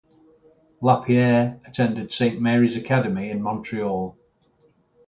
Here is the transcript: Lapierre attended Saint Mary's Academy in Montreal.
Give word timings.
Lapierre 0.81 1.61
attended 1.63 2.11
Saint 2.11 2.41
Mary's 2.41 2.75
Academy 2.75 3.29
in 3.29 3.39
Montreal. 3.39 4.17